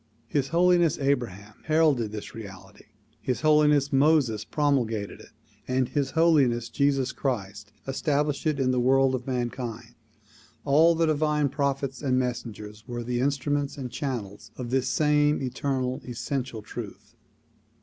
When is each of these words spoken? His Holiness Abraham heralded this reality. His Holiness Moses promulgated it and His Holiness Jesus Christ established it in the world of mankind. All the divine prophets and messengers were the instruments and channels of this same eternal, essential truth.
His 0.27 0.47
Holiness 0.47 0.97
Abraham 0.97 1.57
heralded 1.65 2.11
this 2.11 2.33
reality. 2.33 2.85
His 3.21 3.41
Holiness 3.41 3.93
Moses 3.93 4.43
promulgated 4.43 5.19
it 5.21 5.29
and 5.67 5.89
His 5.89 6.09
Holiness 6.17 6.69
Jesus 6.69 7.11
Christ 7.11 7.71
established 7.87 8.47
it 8.47 8.59
in 8.59 8.71
the 8.71 8.79
world 8.79 9.13
of 9.13 9.27
mankind. 9.27 9.93
All 10.65 10.95
the 10.95 11.05
divine 11.05 11.49
prophets 11.49 12.01
and 12.01 12.17
messengers 12.17 12.83
were 12.87 13.03
the 13.03 13.19
instruments 13.19 13.77
and 13.77 13.91
channels 13.91 14.49
of 14.57 14.71
this 14.71 14.89
same 14.89 15.39
eternal, 15.39 16.01
essential 16.03 16.63
truth. 16.63 17.13